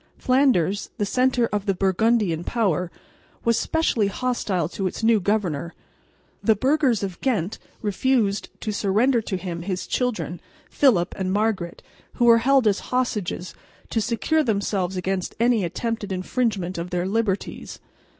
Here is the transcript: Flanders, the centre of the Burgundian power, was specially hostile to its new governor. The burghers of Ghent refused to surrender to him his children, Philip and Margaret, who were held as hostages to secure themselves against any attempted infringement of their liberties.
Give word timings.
Flanders, 0.17 0.89
the 0.97 1.05
centre 1.05 1.45
of 1.53 1.67
the 1.67 1.75
Burgundian 1.75 2.43
power, 2.43 2.89
was 3.45 3.59
specially 3.59 4.07
hostile 4.07 4.67
to 4.69 4.87
its 4.87 5.03
new 5.03 5.19
governor. 5.19 5.75
The 6.41 6.55
burghers 6.55 7.03
of 7.03 7.21
Ghent 7.21 7.59
refused 7.83 8.49
to 8.61 8.71
surrender 8.71 9.21
to 9.21 9.37
him 9.37 9.61
his 9.61 9.85
children, 9.85 10.41
Philip 10.71 11.13
and 11.19 11.31
Margaret, 11.31 11.83
who 12.15 12.25
were 12.25 12.39
held 12.39 12.65
as 12.65 12.79
hostages 12.89 13.53
to 13.91 14.01
secure 14.01 14.43
themselves 14.43 14.97
against 14.97 15.35
any 15.39 15.63
attempted 15.63 16.11
infringement 16.11 16.79
of 16.79 16.89
their 16.89 17.05
liberties. 17.05 17.77